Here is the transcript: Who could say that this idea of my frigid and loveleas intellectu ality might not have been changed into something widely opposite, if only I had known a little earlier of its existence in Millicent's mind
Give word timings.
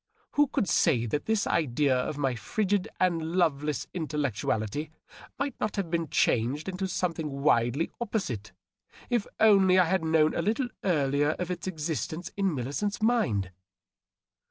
Who 0.31 0.47
could 0.47 0.67
say 0.67 1.05
that 1.05 1.25
this 1.27 1.45
idea 1.45 1.95
of 1.95 2.17
my 2.17 2.33
frigid 2.33 2.87
and 2.99 3.21
loveleas 3.35 3.85
intellectu 3.93 4.45
ality 4.45 4.89
might 5.37 5.53
not 5.59 5.75
have 5.75 5.91
been 5.91 6.09
changed 6.09 6.67
into 6.67 6.87
something 6.87 7.29
widely 7.29 7.91
opposite, 8.01 8.51
if 9.11 9.27
only 9.39 9.77
I 9.77 9.85
had 9.85 10.03
known 10.03 10.33
a 10.33 10.41
little 10.41 10.69
earlier 10.83 11.33
of 11.37 11.51
its 11.51 11.67
existence 11.67 12.31
in 12.35 12.55
Millicent's 12.55 12.99
mind 12.99 13.51